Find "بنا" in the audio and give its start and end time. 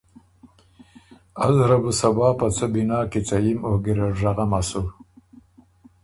2.73-2.99